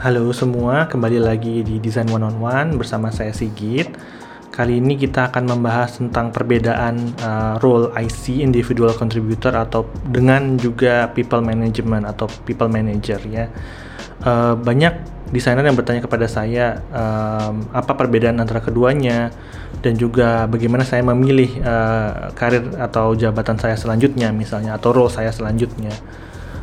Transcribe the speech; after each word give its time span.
Halo 0.00 0.32
semua, 0.32 0.88
kembali 0.88 1.20
lagi 1.20 1.60
di 1.60 1.76
Design 1.76 2.08
One 2.08 2.24
on 2.24 2.40
One 2.40 2.80
bersama 2.80 3.12
saya 3.12 3.36
Sigit. 3.36 3.84
Kali 4.48 4.80
ini 4.80 4.96
kita 4.96 5.28
akan 5.28 5.52
membahas 5.52 6.00
tentang 6.00 6.32
perbedaan 6.32 7.12
uh, 7.20 7.60
role 7.60 7.92
IC 7.92 8.40
individual 8.40 8.96
contributor 8.96 9.52
atau 9.52 9.84
dengan 10.08 10.56
juga 10.56 11.12
people 11.12 11.44
management 11.44 12.08
atau 12.08 12.32
people 12.48 12.72
manager 12.72 13.20
ya. 13.28 13.52
Uh, 14.24 14.56
banyak 14.56 15.04
desainer 15.36 15.68
yang 15.68 15.76
bertanya 15.76 16.00
kepada 16.00 16.24
saya 16.24 16.80
um, 16.88 17.68
apa 17.68 17.92
perbedaan 17.92 18.40
antara 18.40 18.64
keduanya 18.64 19.28
dan 19.84 20.00
juga 20.00 20.48
bagaimana 20.48 20.80
saya 20.80 21.04
memilih 21.04 21.60
uh, 21.60 22.32
karir 22.32 22.72
atau 22.80 23.12
jabatan 23.12 23.60
saya 23.60 23.76
selanjutnya 23.76 24.32
misalnya 24.32 24.80
atau 24.80 24.96
role 24.96 25.12
saya 25.12 25.28
selanjutnya. 25.28 25.92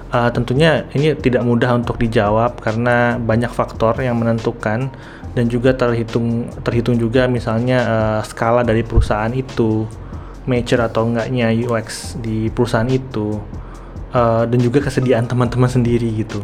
Uh, 0.07 0.31
tentunya 0.31 0.87
ini 0.95 1.11
tidak 1.19 1.43
mudah 1.43 1.75
untuk 1.75 1.99
dijawab 1.99 2.63
karena 2.63 3.19
banyak 3.19 3.51
faktor 3.51 3.91
yang 3.99 4.15
menentukan 4.15 4.87
dan 5.35 5.45
juga 5.51 5.75
terhitung 5.75 6.47
terhitung 6.63 6.95
juga 6.95 7.27
misalnya 7.27 7.77
uh, 7.83 8.21
skala 8.23 8.63
dari 8.63 8.87
perusahaan 8.87 9.29
itu, 9.35 9.85
mature 10.47 10.81
atau 10.87 11.05
enggaknya 11.11 11.51
UX 11.51 12.15
di 12.23 12.47
perusahaan 12.49 12.87
itu, 12.87 13.37
uh, 14.15 14.47
dan 14.47 14.59
juga 14.63 14.81
kesediaan 14.81 15.27
teman-teman 15.27 15.67
sendiri 15.69 16.09
gitu. 16.17 16.41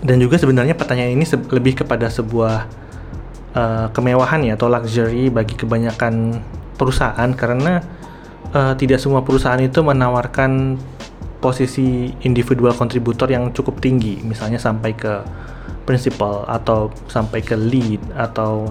Dan 0.00 0.22
juga 0.22 0.38
sebenarnya 0.38 0.78
pertanyaan 0.78 1.12
ini 1.12 1.26
lebih 1.50 1.82
kepada 1.82 2.06
sebuah 2.06 2.70
uh, 3.52 3.86
kemewahan 3.90 4.46
ya 4.46 4.54
atau 4.54 4.70
luxury 4.70 5.28
bagi 5.28 5.58
kebanyakan 5.58 6.40
perusahaan 6.76 7.30
karena 7.36 7.84
uh, 8.52 8.72
tidak 8.76 9.00
semua 9.00 9.24
perusahaan 9.24 9.60
itu 9.60 9.80
menawarkan 9.80 10.80
posisi 11.38 12.10
individual 12.24 12.72
kontributor 12.72 13.28
yang 13.28 13.52
cukup 13.52 13.78
tinggi, 13.78 14.20
misalnya 14.24 14.56
sampai 14.56 14.96
ke 14.96 15.22
principal 15.86 16.42
atau 16.50 16.90
sampai 17.06 17.40
ke 17.44 17.54
lead 17.54 18.02
atau 18.18 18.66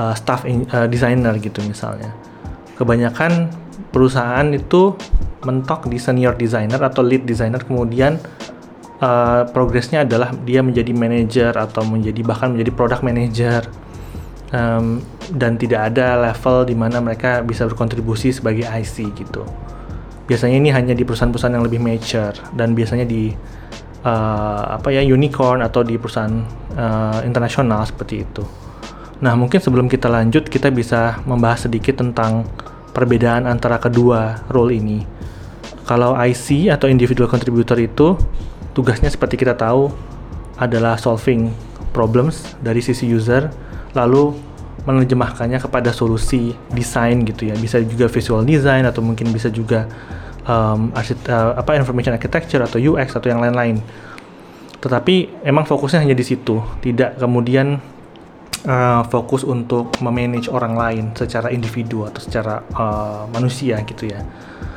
uh, 0.00 0.14
staff 0.16 0.48
in, 0.48 0.64
uh, 0.72 0.88
designer 0.88 1.36
gitu 1.38 1.60
misalnya. 1.66 2.14
Kebanyakan 2.74 3.52
perusahaan 3.94 4.48
itu 4.50 4.96
mentok 5.44 5.86
di 5.86 6.00
senior 6.00 6.34
designer 6.34 6.80
atau 6.80 7.04
lead 7.04 7.28
designer 7.28 7.60
kemudian 7.62 8.16
uh, 9.04 9.44
progresnya 9.52 10.02
adalah 10.02 10.32
dia 10.42 10.64
menjadi 10.64 10.90
manager 10.96 11.52
atau 11.54 11.84
menjadi 11.84 12.20
bahkan 12.24 12.56
menjadi 12.56 12.72
product 12.72 13.02
manager 13.04 13.60
um, 14.50 15.04
dan 15.36 15.60
tidak 15.60 15.92
ada 15.92 16.32
level 16.32 16.64
di 16.64 16.74
mana 16.74 16.98
mereka 17.04 17.44
bisa 17.44 17.68
berkontribusi 17.68 18.32
sebagai 18.32 18.64
IC 18.64 19.12
gitu 19.14 19.44
biasanya 20.24 20.56
ini 20.56 20.70
hanya 20.72 20.92
di 20.96 21.04
perusahaan-perusahaan 21.04 21.54
yang 21.54 21.64
lebih 21.64 21.80
mature 21.80 22.36
dan 22.56 22.72
biasanya 22.72 23.04
di 23.04 23.32
uh, 24.04 24.76
apa 24.76 24.92
ya 24.92 25.04
unicorn 25.04 25.60
atau 25.60 25.84
di 25.84 25.96
perusahaan 25.96 26.44
uh, 26.76 27.20
internasional 27.24 27.84
seperti 27.84 28.24
itu. 28.24 28.44
Nah, 29.24 29.32
mungkin 29.38 29.62
sebelum 29.62 29.86
kita 29.88 30.10
lanjut 30.12 30.48
kita 30.48 30.68
bisa 30.68 31.20
membahas 31.24 31.64
sedikit 31.68 32.00
tentang 32.00 32.44
perbedaan 32.92 33.48
antara 33.48 33.80
kedua 33.80 34.44
role 34.52 34.76
ini. 34.76 35.00
Kalau 35.84 36.16
IC 36.16 36.72
atau 36.72 36.88
individual 36.88 37.28
contributor 37.28 37.76
itu 37.76 38.16
tugasnya 38.72 39.12
seperti 39.12 39.36
kita 39.36 39.52
tahu 39.52 39.92
adalah 40.56 40.96
solving 40.96 41.52
problems 41.92 42.56
dari 42.62 42.80
sisi 42.80 43.06
user 43.06 43.50
lalu 43.92 44.34
menerjemahkannya 44.84 45.58
kepada 45.60 45.90
solusi 45.90 46.52
desain 46.72 47.24
gitu 47.24 47.48
ya. 47.48 47.56
Bisa 47.56 47.80
juga 47.80 48.08
visual 48.08 48.44
design 48.44 48.84
atau 48.84 49.00
mungkin 49.00 49.32
bisa 49.32 49.48
juga 49.48 49.88
um, 50.44 50.92
arsit, 50.92 51.20
uh, 51.28 51.56
apa 51.56 51.76
information 51.76 52.12
architecture 52.14 52.60
atau 52.60 52.76
UX 52.76 53.16
atau 53.16 53.28
yang 53.28 53.40
lain-lain. 53.40 53.80
Tetapi 54.80 55.44
emang 55.44 55.64
fokusnya 55.64 56.04
hanya 56.04 56.16
di 56.16 56.24
situ. 56.24 56.60
Tidak 56.84 57.16
kemudian 57.16 57.80
uh, 58.68 59.02
fokus 59.08 59.44
untuk 59.44 59.96
memanage 60.04 60.52
orang 60.52 60.76
lain 60.76 61.04
secara 61.16 61.48
individu 61.48 62.04
atau 62.04 62.20
secara 62.20 62.60
uh, 62.76 63.24
manusia 63.32 63.80
gitu 63.84 64.08
ya. 64.12 64.20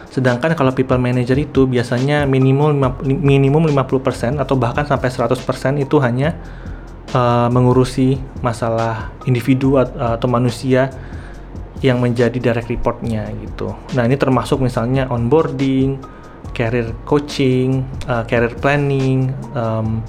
Sedangkan 0.07 0.55
kalau 0.57 0.71
people 0.73 0.97
manager 0.97 1.35
itu 1.37 1.67
biasanya 1.67 2.25
minimum 2.25 2.79
minimum 3.05 3.69
50% 3.69 4.41
atau 4.41 4.55
bahkan 4.57 4.87
sampai 4.87 5.11
100% 5.13 5.83
itu 5.83 5.95
hanya 6.01 6.33
uh, 7.13 7.47
mengurusi 7.51 8.17
masalah 8.43 9.13
individu 9.29 9.79
atau 9.79 10.27
manusia 10.27 10.91
yang 11.85 12.01
menjadi 12.01 12.37
direct 12.41 12.73
reportnya 12.73 13.29
gitu. 13.37 13.77
Nah 13.93 14.09
ini 14.09 14.17
termasuk 14.17 14.57
misalnya 14.65 15.05
onboarding, 15.13 16.01
career 16.57 16.89
coaching, 17.05 17.85
uh, 18.09 18.25
career 18.25 18.57
planning, 18.57 19.29
um, 19.53 20.01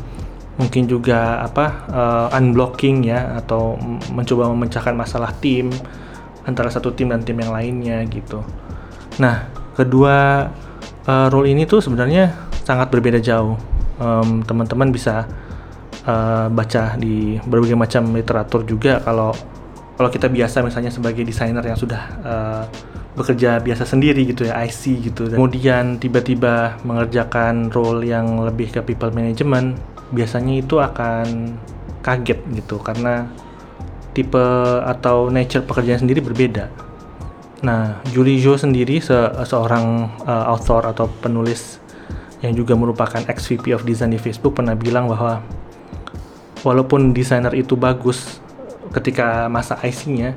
mungkin 0.56 0.88
juga 0.88 1.44
apa 1.44 1.66
uh, 1.92 2.37
unblocking 2.41 3.06
ya 3.06 3.38
atau 3.38 3.76
mencoba 4.10 4.50
memecahkan 4.50 4.97
masalah 4.97 5.31
tim 5.38 5.70
antara 6.48 6.72
satu 6.72 6.91
tim 6.97 7.12
dan 7.12 7.22
tim 7.22 7.37
yang 7.37 7.53
lainnya 7.53 8.03
gitu. 8.08 8.41
Nah 9.20 9.47
kedua 9.76 10.48
uh, 11.04 11.26
role 11.28 11.53
ini 11.53 11.69
tuh 11.69 11.84
sebenarnya 11.84 12.34
sangat 12.64 12.88
berbeda 12.91 13.20
jauh. 13.20 13.56
teman 13.98 14.47
teman-teman 14.47 14.94
bisa 14.94 15.26
uh, 16.08 16.46
baca 16.48 16.96
di 16.96 17.36
berbagai 17.44 17.76
macam 17.76 18.08
literatur 18.16 18.64
juga. 18.64 19.04
Kalau 19.04 19.36
kalau 19.98 20.08
kita 20.08 20.30
biasa 20.30 20.64
misalnya 20.64 20.94
sebagai 20.94 21.26
desainer 21.26 21.60
yang 21.60 21.76
sudah 21.76 22.02
uh, 22.24 22.62
bekerja 23.19 23.58
biasa 23.58 23.84
sendiri 23.84 24.24
gitu 24.30 24.48
ya 24.48 24.56
IC 24.64 25.12
gitu. 25.12 25.28
Kemudian 25.28 25.98
tiba-tiba 25.98 26.78
mengerjakan 26.86 27.69
role 27.74 28.06
yang 28.06 28.41
lebih 28.46 28.70
ke 28.72 28.80
people 28.80 29.10
management 29.10 29.76
biasanya 30.14 30.54
itu 30.64 30.80
akan 30.80 31.58
kaget 32.00 32.40
gitu. 32.56 32.80
Karena 32.80 33.28
tipe 34.14 34.46
atau 34.86 35.28
nature 35.28 35.66
pekerjaan 35.66 36.06
sendiri 36.06 36.22
berbeda. 36.22 36.70
Nah 37.66 37.98
Julie 38.14 38.38
Zhou 38.38 38.54
sendiri 38.54 39.02
se 39.02 39.19
seorang 39.42 40.14
uh, 40.22 40.54
author 40.54 40.86
atau 40.86 41.10
penulis 41.10 41.82
yang 42.38 42.54
juga 42.54 42.78
merupakan 42.78 43.19
ex 43.26 43.50
VP 43.50 43.75
of 43.75 43.82
Design 43.82 44.14
di 44.14 44.20
Facebook 44.22 44.54
pernah 44.54 44.78
bilang 44.78 45.10
bahwa 45.10 45.42
walaupun 46.66 47.14
desainer 47.14 47.54
itu 47.54 47.78
bagus 47.78 48.42
ketika 48.91 49.46
masa 49.52 49.76
IC-nya 49.84 50.34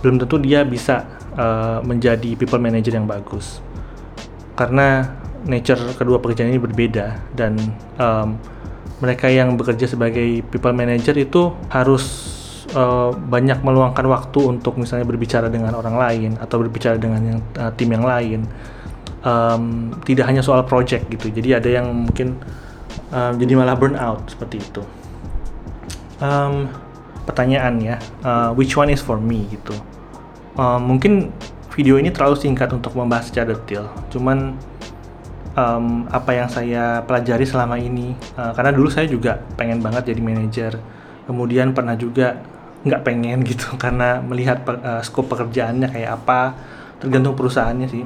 belum 0.00 0.22
tentu 0.22 0.38
dia 0.38 0.62
bisa 0.62 1.02
uh, 1.34 1.82
menjadi 1.82 2.38
people 2.38 2.62
manager 2.62 2.94
yang 2.94 3.08
bagus. 3.10 3.58
Karena 4.54 5.18
nature 5.46 5.94
kedua 5.94 6.18
pekerjaan 6.22 6.50
ini 6.50 6.60
berbeda 6.60 7.18
dan 7.34 7.58
um, 7.98 8.38
mereka 8.98 9.30
yang 9.30 9.54
bekerja 9.54 9.86
sebagai 9.86 10.42
people 10.50 10.74
manager 10.74 11.14
itu 11.14 11.54
harus 11.70 12.04
uh, 12.74 13.14
banyak 13.14 13.62
meluangkan 13.62 14.06
waktu 14.10 14.38
untuk 14.58 14.78
misalnya 14.78 15.06
berbicara 15.06 15.46
dengan 15.46 15.78
orang 15.78 15.94
lain 15.98 16.30
atau 16.42 16.58
berbicara 16.62 16.98
dengan 16.98 17.20
yang, 17.22 17.40
uh, 17.58 17.70
tim 17.74 17.90
yang 17.90 18.06
lain. 18.06 18.42
Um, 19.18 19.90
tidak 20.06 20.30
hanya 20.30 20.46
soal 20.46 20.62
project 20.62 21.10
gitu. 21.10 21.26
Jadi 21.34 21.50
ada 21.50 21.66
yang 21.66 21.90
mungkin 21.90 22.38
uh, 23.10 23.34
jadi 23.34 23.58
malah 23.58 23.74
burnout 23.74 24.30
seperti 24.30 24.62
itu 24.62 24.82
um, 26.22 26.70
pertanyaan 27.28 27.74
ya, 27.82 27.96
uh, 28.24 28.50
which 28.56 28.72
one 28.78 28.88
is 28.88 29.02
for 29.04 29.20
me 29.20 29.44
gitu. 29.52 29.74
Uh, 30.58 30.80
mungkin 30.80 31.30
video 31.74 32.00
ini 32.00 32.10
terlalu 32.10 32.40
singkat 32.40 32.72
untuk 32.74 32.96
membahas 32.96 33.30
secara 33.30 33.54
detail, 33.54 33.86
cuman 34.10 34.58
um, 35.54 36.08
apa 36.10 36.30
yang 36.34 36.48
saya 36.50 37.04
pelajari 37.06 37.46
selama 37.46 37.78
ini, 37.78 38.16
uh, 38.34 38.50
karena 38.56 38.74
dulu 38.74 38.88
saya 38.90 39.06
juga 39.06 39.38
pengen 39.54 39.78
banget 39.78 40.10
jadi 40.10 40.20
manajer, 40.24 40.72
kemudian 41.28 41.76
pernah 41.76 41.94
juga 41.94 42.40
nggak 42.82 43.02
pengen 43.02 43.42
gitu 43.50 43.74
karena 43.78 44.22
melihat 44.22 44.62
uh, 44.66 45.02
skop 45.04 45.30
pekerjaannya 45.30 45.90
kayak 45.90 46.10
apa, 46.18 46.56
tergantung 46.98 47.38
perusahaannya 47.38 47.88
sih. 47.90 48.04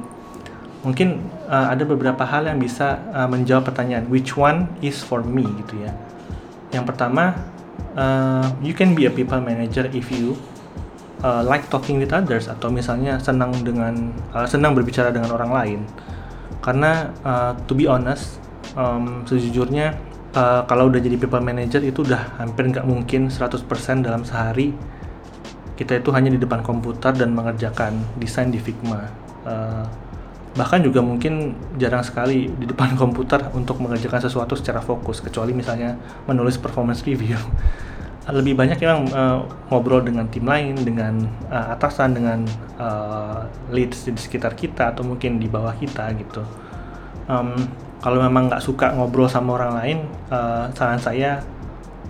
Mungkin 0.83 1.23
uh, 1.47 1.71
ada 1.71 1.87
beberapa 1.87 2.27
hal 2.27 2.43
yang 2.51 2.59
bisa 2.59 2.99
uh, 3.15 3.23
menjawab 3.31 3.71
pertanyaan 3.71 4.03
which 4.11 4.35
one 4.35 4.67
is 4.83 4.99
for 4.99 5.23
me 5.23 5.47
gitu 5.63 5.79
ya. 5.79 5.95
Yang 6.75 6.91
pertama 6.91 7.52
uh, 7.97 8.45
you 8.61 8.73
can 8.73 8.93
be 8.93 9.05
a 9.05 9.13
people 9.13 9.39
manager 9.41 9.89
if 9.93 10.09
you 10.13 10.37
uh, 11.23 11.41
like 11.45 11.69
talking 11.71 11.97
with 11.97 12.11
others 12.11 12.51
atau 12.51 12.69
misalnya 12.69 13.17
senang 13.17 13.55
dengan 13.63 14.13
uh, 14.35 14.45
senang 14.45 14.75
berbicara 14.75 15.09
dengan 15.09 15.33
orang 15.33 15.51
lain. 15.51 15.79
Karena 16.63 17.11
uh, 17.23 17.51
to 17.67 17.75
be 17.75 17.89
honest 17.89 18.39
um, 18.75 19.23
sejujurnya 19.27 19.95
uh, 20.35 20.63
kalau 20.67 20.87
udah 20.91 20.99
jadi 20.99 21.15
people 21.19 21.43
manager 21.43 21.81
itu 21.83 22.03
udah 22.03 22.39
hampir 22.39 22.69
nggak 22.69 22.85
mungkin 22.87 23.27
100% 23.27 23.67
dalam 24.05 24.23
sehari 24.23 24.71
kita 25.73 25.97
itu 25.97 26.13
hanya 26.13 26.29
di 26.29 26.37
depan 26.37 26.61
komputer 26.61 27.17
dan 27.17 27.33
mengerjakan 27.33 27.97
desain 28.21 28.53
di 28.53 28.61
Figma. 28.61 29.09
Uh, 29.43 29.83
bahkan 30.53 30.85
juga 30.85 31.01
mungkin 31.01 31.57
jarang 31.81 32.05
sekali 32.05 32.49
di 32.49 32.65
depan 32.69 32.93
komputer 33.01 33.49
untuk 33.57 33.81
mengerjakan 33.81 34.21
sesuatu 34.21 34.53
secara 34.53 34.79
fokus 34.79 35.19
kecuali 35.19 35.51
misalnya 35.53 35.97
menulis 36.29 36.57
performance 36.61 37.01
review. 37.05 37.37
Lebih 38.23 38.55
banyak 38.55 38.79
yang 38.79 39.03
uh, 39.11 39.43
ngobrol 39.67 39.99
dengan 39.99 40.23
tim 40.31 40.47
lain 40.47 40.79
dengan 40.79 41.27
uh, 41.51 41.75
atasan 41.75 42.15
dengan 42.15 42.47
uh, 42.79 43.43
leads 43.67 44.07
di 44.07 44.15
sekitar 44.15 44.55
kita 44.55 44.95
atau 44.95 45.03
mungkin 45.03 45.43
di 45.43 45.51
bawah 45.51 45.75
kita 45.75 46.07
gitu. 46.15 46.39
Um, 47.27 47.51
kalau 47.99 48.23
memang 48.23 48.47
nggak 48.47 48.63
suka 48.63 48.95
ngobrol 48.95 49.27
sama 49.27 49.59
orang 49.59 49.71
lain 49.79 49.97
uh, 50.31 50.67
saran 50.75 50.99
saya 50.99 51.43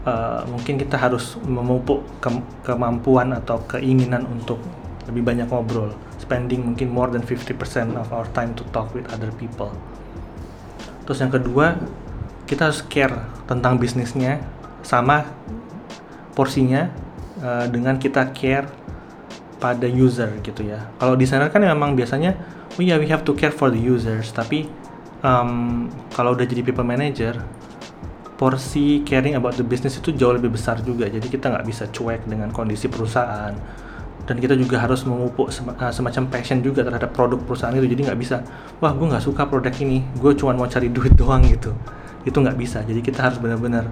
uh, 0.05 0.41
mungkin 0.49 0.77
kita 0.77 0.97
harus 0.97 1.37
memupuk 1.45 2.01
ke 2.17 2.29
kemampuan 2.65 3.33
atau 3.33 3.61
keinginan 3.69 4.25
untuk 4.25 4.57
lebih 5.05 5.21
banyak 5.21 5.47
ngobrol 5.49 5.93
spending 6.23 6.63
mungkin 6.63 6.87
more 6.87 7.11
than 7.11 7.19
50% 7.19 7.99
of 7.99 8.07
our 8.15 8.27
time 8.31 8.55
to 8.55 8.63
talk 8.71 8.87
with 8.95 9.03
other 9.11 9.29
people 9.35 9.75
terus 11.03 11.19
yang 11.19 11.35
kedua 11.35 11.75
kita 12.47 12.71
harus 12.71 12.79
care 12.87 13.15
tentang 13.43 13.75
bisnisnya 13.75 14.39
sama 14.83 15.27
porsinya 16.35 16.91
uh, 17.39 17.65
dengan 17.67 17.95
kita 17.99 18.31
care 18.35 18.67
pada 19.63 19.87
user 19.87 20.43
gitu 20.43 20.67
ya. 20.67 20.91
Kalau 20.99 21.15
desainer 21.15 21.47
kan 21.47 21.63
memang 21.63 21.95
biasanya, 21.95 22.35
oh 22.75 22.83
yeah, 22.83 22.99
we 22.99 23.07
have 23.07 23.23
to 23.23 23.31
care 23.31 23.53
for 23.55 23.71
the 23.71 23.79
users. 23.79 24.35
Tapi 24.35 24.67
um, 25.23 25.87
kalau 26.11 26.35
udah 26.35 26.43
jadi 26.43 26.59
people 26.67 26.83
manager, 26.83 27.39
porsi 28.35 29.07
caring 29.07 29.39
about 29.39 29.55
the 29.55 29.63
business 29.63 29.95
itu 29.95 30.11
jauh 30.11 30.35
lebih 30.35 30.51
besar 30.51 30.83
juga. 30.83 31.07
Jadi 31.07 31.31
kita 31.31 31.47
nggak 31.47 31.63
bisa 31.63 31.87
cuek 31.87 32.27
dengan 32.27 32.51
kondisi 32.51 32.91
perusahaan. 32.91 33.55
Dan 34.23 34.39
kita 34.39 34.55
juga 34.55 34.79
harus 34.79 35.03
memupuk 35.03 35.51
eh, 35.51 35.91
semacam 35.91 36.23
passion 36.31 36.63
juga 36.63 36.83
terhadap 36.83 37.11
produk 37.11 37.39
perusahaan 37.43 37.75
itu. 37.75 37.87
Jadi 37.87 38.07
nggak 38.07 38.19
bisa, 38.19 38.43
wah 38.79 38.95
gue 38.95 39.07
nggak 39.07 39.23
suka 39.23 39.47
produk 39.47 39.73
ini, 39.83 40.03
gue 40.19 40.31
cuma 40.39 40.55
mau 40.55 40.67
cari 40.67 40.87
duit 40.87 41.13
doang 41.19 41.43
gitu. 41.47 41.75
Itu 42.23 42.39
nggak 42.39 42.55
bisa. 42.55 42.81
Jadi 42.83 43.03
kita 43.03 43.31
harus 43.31 43.37
benar-benar 43.37 43.91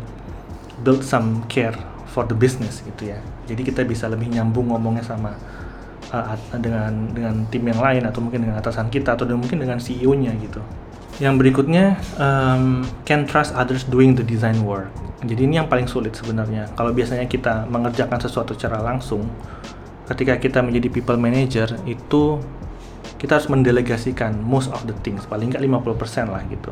build 0.82 1.04
some 1.04 1.44
care 1.52 1.76
for 2.12 2.28
the 2.28 2.36
business 2.36 2.84
gitu 2.84 3.12
ya. 3.12 3.20
Jadi 3.48 3.62
kita 3.64 3.88
bisa 3.88 4.12
lebih 4.12 4.28
nyambung 4.32 4.72
ngomongnya 4.72 5.04
sama 5.04 5.36
uh, 6.12 6.36
dengan 6.60 7.12
dengan 7.16 7.48
tim 7.48 7.64
yang 7.64 7.80
lain 7.80 8.04
atau 8.04 8.20
mungkin 8.20 8.44
dengan 8.44 8.60
atasan 8.60 8.92
kita 8.92 9.16
atau 9.16 9.26
mungkin 9.36 9.64
dengan 9.64 9.80
CEO-nya 9.80 10.36
gitu. 10.44 10.60
Yang 11.24 11.36
berikutnya 11.44 12.00
um, 12.20 12.84
can 13.08 13.24
trust 13.28 13.56
others 13.56 13.88
doing 13.88 14.18
the 14.18 14.26
design 14.26 14.64
work. 14.68 14.92
Jadi 15.22 15.46
ini 15.46 15.62
yang 15.62 15.70
paling 15.70 15.86
sulit 15.86 16.18
sebenarnya. 16.18 16.66
Kalau 16.74 16.92
biasanya 16.92 17.30
kita 17.30 17.70
mengerjakan 17.70 18.18
sesuatu 18.18 18.58
secara 18.58 18.82
langsung, 18.82 19.30
ketika 20.12 20.36
kita 20.36 20.60
menjadi 20.60 20.92
people 20.92 21.16
manager 21.16 21.72
itu 21.88 22.44
kita 23.16 23.38
harus 23.38 23.48
mendelegasikan 23.48 24.36
most 24.44 24.68
of 24.76 24.84
the 24.90 24.96
things, 25.06 25.24
paling 25.30 25.54
nggak 25.54 25.64
50% 25.64 26.28
lah 26.28 26.42
gitu. 26.52 26.72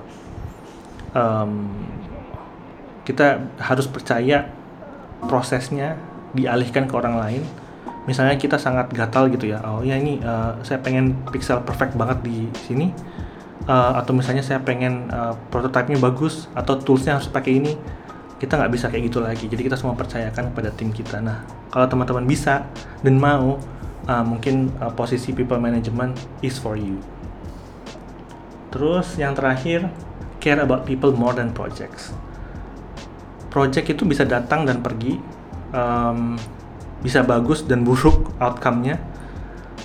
Um, 1.16 1.72
kita 3.08 3.42
harus 3.58 3.88
percaya 3.90 4.50
prosesnya 5.26 5.98
dialihkan 6.36 6.86
ke 6.86 6.94
orang 6.94 7.16
lain. 7.18 7.44
Misalnya 8.06 8.42
kita 8.42 8.58
sangat 8.58 8.90
gatal 8.90 9.30
gitu 9.30 9.54
ya 9.54 9.62
oh 9.62 9.86
ya 9.86 9.94
ini 9.94 10.18
uh, 10.26 10.58
saya 10.66 10.82
pengen 10.82 11.14
pixel 11.30 11.62
perfect 11.62 11.94
banget 11.94 12.26
di 12.26 12.50
sini 12.66 12.90
uh, 13.70 14.02
atau 14.02 14.18
misalnya 14.18 14.42
saya 14.42 14.58
pengen 14.66 15.14
uh, 15.14 15.38
prototipenya 15.54 16.02
bagus 16.02 16.50
atau 16.58 16.74
toolsnya 16.74 17.22
harus 17.22 17.30
pakai 17.30 17.62
ini 17.62 17.78
kita 18.42 18.58
nggak 18.58 18.72
bisa 18.74 18.90
kayak 18.90 19.14
gitu 19.14 19.20
lagi. 19.22 19.46
Jadi 19.46 19.62
kita 19.62 19.78
semua 19.78 19.94
percayakan 19.94 20.50
kepada 20.50 20.74
tim 20.74 20.90
kita. 20.90 21.22
Nah 21.22 21.59
kalau 21.70 21.86
teman-teman 21.86 22.26
bisa 22.26 22.66
dan 23.06 23.16
mau 23.22 23.62
uh, 24.10 24.26
mungkin 24.26 24.74
uh, 24.82 24.90
posisi 24.94 25.32
people 25.32 25.62
management 25.62 26.18
is 26.42 26.58
for 26.58 26.74
you. 26.74 26.98
Terus 28.74 29.18
yang 29.18 29.34
terakhir 29.38 29.90
care 30.42 30.62
about 30.62 30.86
people 30.86 31.14
more 31.14 31.34
than 31.34 31.54
projects. 31.54 32.14
Project 33.50 33.98
itu 33.98 34.06
bisa 34.06 34.26
datang 34.26 34.66
dan 34.66 34.82
pergi 34.82 35.18
um, 35.74 36.38
bisa 37.02 37.22
bagus 37.26 37.66
dan 37.66 37.86
buruk 37.86 38.30
outcome-nya. 38.46 38.98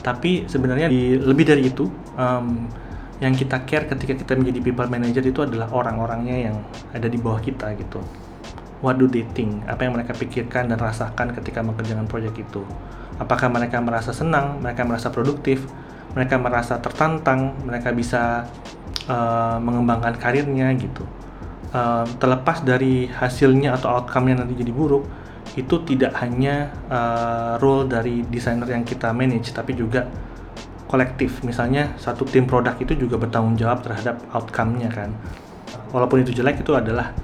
Tapi 0.05 0.45
sebenarnya 0.45 0.93
di, 0.93 1.17
lebih 1.17 1.49
dari 1.49 1.73
itu 1.73 1.89
um, 2.17 2.69
yang 3.25 3.33
kita 3.33 3.65
care 3.65 3.89
ketika 3.89 4.13
kita 4.21 4.33
menjadi 4.37 4.61
people 4.61 4.89
manager 4.91 5.25
itu 5.25 5.41
adalah 5.41 5.73
orang-orangnya 5.73 6.51
yang 6.51 6.57
ada 6.93 7.09
di 7.09 7.17
bawah 7.17 7.41
kita 7.41 7.73
gitu 7.79 8.03
what 8.85 9.01
do 9.01 9.09
they 9.09 9.25
think? 9.33 9.65
Apa 9.65 9.89
yang 9.89 9.97
mereka 9.97 10.13
pikirkan 10.13 10.69
dan 10.69 10.77
rasakan 10.77 11.33
ketika 11.33 11.65
mengerjakan 11.65 12.05
proyek 12.05 12.37
itu? 12.45 12.61
Apakah 13.17 13.49
mereka 13.49 13.81
merasa 13.81 14.13
senang? 14.13 14.61
Mereka 14.61 14.85
merasa 14.85 15.09
produktif? 15.09 15.65
Mereka 16.13 16.37
merasa 16.37 16.77
tertantang? 16.77 17.57
Mereka 17.65 17.97
bisa 17.97 18.45
uh, 19.09 19.57
mengembangkan 19.57 20.21
karirnya 20.21 20.69
gitu? 20.77 21.09
Uh, 21.73 22.05
terlepas 22.21 22.61
dari 22.61 23.09
hasilnya 23.09 23.73
atau 23.81 23.89
outcome-nya 23.99 24.45
nanti 24.45 24.55
jadi 24.55 24.71
buruk 24.71 25.09
itu 25.59 25.75
tidak 25.83 26.15
hanya 26.23 26.71
uh, 26.87 27.59
role 27.59 27.91
dari 27.91 28.23
desainer 28.27 28.67
yang 28.67 28.87
kita 28.87 29.11
manage 29.11 29.51
tapi 29.51 29.75
juga 29.75 30.07
kolektif. 30.87 31.43
Misalnya 31.43 31.97
satu 31.99 32.23
tim 32.29 32.47
produk 32.47 32.79
itu 32.79 32.95
juga 32.95 33.19
bertanggung 33.19 33.59
jawab 33.59 33.83
terhadap 33.83 34.23
outcome-nya 34.31 34.93
kan? 34.93 35.11
Walaupun 35.91 36.23
itu 36.23 36.35
jelek 36.35 36.63
itu 36.63 36.75
adalah 36.75 37.15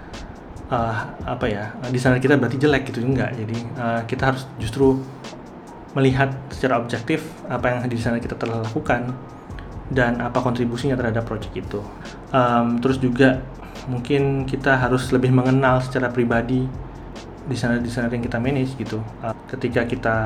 uh, 0.70 0.96
apa 1.26 1.46
ya 1.50 1.74
desainer 1.90 2.22
kita 2.22 2.38
berarti 2.38 2.56
jelek 2.56 2.88
gitu 2.94 3.04
enggak. 3.04 3.34
Jadi 3.36 3.58
uh, 3.76 4.00
kita 4.06 4.32
harus 4.32 4.46
justru 4.56 5.02
melihat 5.98 6.30
secara 6.54 6.78
objektif 6.78 7.26
apa 7.50 7.66
yang 7.66 7.78
desainer 7.90 8.22
kita 8.22 8.38
telah 8.38 8.62
lakukan 8.62 9.10
dan 9.90 10.22
apa 10.22 10.38
kontribusinya 10.38 10.94
terhadap 10.94 11.26
project 11.26 11.50
itu. 11.50 11.82
Um, 12.30 12.78
terus 12.78 13.02
juga 13.02 13.42
mungkin 13.90 14.46
kita 14.46 14.78
harus 14.78 15.10
lebih 15.10 15.34
mengenal 15.34 15.82
secara 15.82 16.06
pribadi 16.14 16.62
desainer-desainer 17.50 18.14
yang 18.14 18.22
kita 18.22 18.38
manage 18.38 18.78
gitu. 18.78 19.02
Uh, 19.18 19.34
ketika 19.50 19.82
kita 19.82 20.16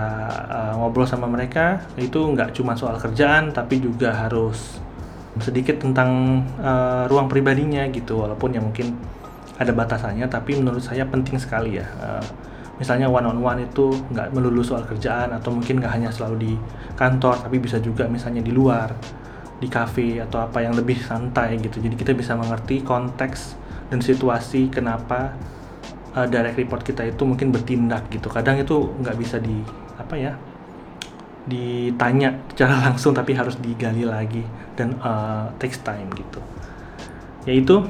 uh, 0.52 0.72
ngobrol 0.76 1.08
sama 1.08 1.24
mereka 1.24 1.80
itu 1.96 2.20
nggak 2.20 2.52
cuma 2.52 2.76
soal 2.76 3.00
kerjaan 3.00 3.56
tapi 3.56 3.80
juga 3.80 4.12
harus 4.12 4.76
sedikit 5.40 5.80
tentang 5.80 6.44
uh, 6.60 7.08
ruang 7.08 7.32
pribadinya 7.32 7.88
gitu. 7.88 8.20
Walaupun 8.20 8.52
yang 8.52 8.68
mungkin 8.68 8.92
ada 9.54 9.70
batasannya 9.70 10.26
tapi 10.26 10.58
menurut 10.58 10.82
saya 10.82 11.06
penting 11.06 11.38
sekali 11.38 11.78
ya. 11.78 11.86
Uh, 11.98 12.24
misalnya 12.74 13.06
one 13.06 13.22
on 13.22 13.38
one 13.38 13.62
itu 13.62 13.94
nggak 14.10 14.34
melulu 14.34 14.66
soal 14.66 14.82
kerjaan 14.82 15.30
atau 15.30 15.54
mungkin 15.54 15.78
nggak 15.78 15.92
hanya 15.94 16.10
selalu 16.10 16.36
di 16.42 16.52
kantor 16.98 17.38
tapi 17.46 17.62
bisa 17.62 17.78
juga 17.78 18.10
misalnya 18.10 18.42
di 18.42 18.50
luar 18.50 18.90
di 19.62 19.70
cafe 19.70 20.18
atau 20.18 20.42
apa 20.42 20.58
yang 20.60 20.74
lebih 20.74 20.98
santai 20.98 21.56
gitu. 21.62 21.78
Jadi 21.78 21.94
kita 21.94 22.12
bisa 22.12 22.34
mengerti 22.34 22.82
konteks 22.82 23.54
dan 23.94 24.02
situasi 24.02 24.74
kenapa 24.74 25.38
uh, 26.18 26.26
direct 26.26 26.58
report 26.58 26.82
kita 26.82 27.06
itu 27.06 27.22
mungkin 27.22 27.54
bertindak 27.54 28.10
gitu. 28.10 28.26
Kadang 28.26 28.58
itu 28.58 28.90
nggak 28.98 29.16
bisa 29.18 29.38
di 29.38 29.62
apa 29.94 30.14
ya 30.18 30.34
ditanya 31.44 32.40
secara 32.50 32.80
langsung 32.90 33.12
tapi 33.12 33.36
harus 33.36 33.54
digali 33.60 34.02
lagi 34.02 34.42
dan 34.74 34.98
uh, 34.98 35.46
takes 35.62 35.78
time 35.86 36.10
gitu. 36.18 36.42
Yaitu 37.46 37.86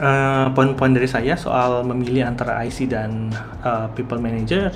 uh, 0.00 0.52
poin-poin 0.52 0.92
dari 0.92 1.08
saya 1.08 1.34
soal 1.36 1.84
memilih 1.84 2.28
antara 2.28 2.60
IC 2.64 2.90
dan 2.90 3.32
uh, 3.64 3.88
people 3.92 4.20
manager. 4.20 4.72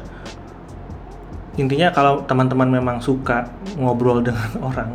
Intinya 1.58 1.92
kalau 1.92 2.24
teman-teman 2.24 2.70
memang 2.70 3.02
suka 3.02 3.50
ngobrol 3.76 4.22
dengan 4.26 4.50
orang 4.62 4.90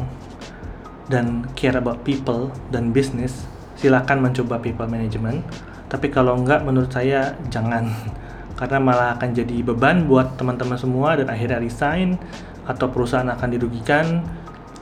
dan 1.05 1.45
care 1.53 1.77
about 1.77 2.01
people 2.01 2.49
dan 2.73 2.89
business 2.89 3.45
silakan 3.77 4.23
mencoba 4.23 4.57
people 4.57 4.87
management. 4.87 5.45
Tapi 5.85 6.09
kalau 6.09 6.39
enggak 6.39 6.65
menurut 6.65 6.89
saya 6.89 7.35
jangan. 7.51 7.91
Karena 8.59 8.79
malah 8.79 9.19
akan 9.19 9.35
jadi 9.35 9.67
beban 9.67 10.07
buat 10.07 10.39
teman-teman 10.39 10.79
semua 10.79 11.19
dan 11.19 11.27
akhirnya 11.27 11.59
resign 11.59 12.15
atau 12.63 12.87
perusahaan 12.87 13.27
akan 13.27 13.49
dirugikan. 13.51 14.23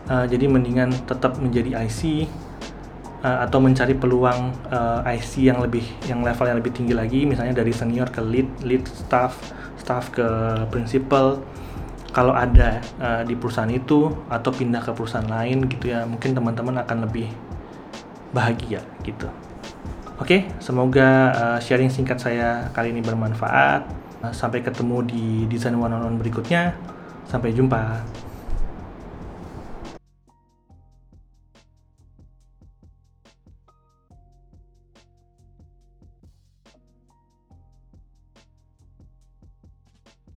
Uh, 0.03 0.29
jadi 0.29 0.45
mendingan 0.45 0.93
tetap 1.09 1.41
menjadi 1.41 1.81
IC 1.81 2.27
eh, 3.23 3.39
atau 3.47 3.63
mencari 3.63 3.95
peluang 3.95 4.51
uh, 4.69 5.01
eh, 5.07 5.17
IC 5.17 5.49
yang 5.49 5.63
lebih 5.63 5.83
yang 6.05 6.19
level 6.21 6.45
yang 6.45 6.59
lebih 6.59 6.75
tinggi 6.75 6.93
lagi 6.93 7.23
misalnya 7.23 7.63
dari 7.63 7.71
senior 7.71 8.11
ke 8.11 8.19
lead 8.19 8.49
lead 8.67 8.83
staff 8.85 9.39
staff 9.79 10.11
ke 10.11 10.27
principal 10.69 11.41
kalau 12.13 12.35
ada 12.35 12.77
uh, 13.01 13.23
di 13.25 13.33
perusahaan 13.33 13.71
itu 13.71 14.11
atau 14.29 14.51
pindah 14.53 14.85
ke 14.85 14.91
perusahaan 14.93 15.25
lain 15.25 15.65
gitu 15.71 15.89
ya 15.89 16.05
mungkin 16.05 16.35
teman-teman 16.37 16.83
akan 16.85 17.09
lebih 17.09 17.31
bahagia 18.35 18.85
gitu 19.01 19.31
Oke, 20.21 20.45
okay, 20.45 20.61
semoga 20.61 21.33
uh, 21.33 21.59
sharing 21.59 21.89
singkat 21.89 22.21
saya 22.21 22.69
kali 22.69 22.93
ini 22.93 23.01
bermanfaat. 23.01 23.81
Sampai 24.29 24.61
ketemu 24.61 25.03
di 25.03 25.25
desain 25.49 25.73
one 25.73 25.89
on 25.89 26.05
one 26.05 26.17
berikutnya. 26.21 26.77
Sampai 27.25 27.49
jumpa. 27.49 27.97